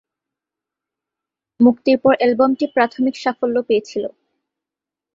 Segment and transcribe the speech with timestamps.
[1.59, 4.03] মুক্তির পর অ্যালবামটি প্রাথমিক সাফল্য পেয়েছিল।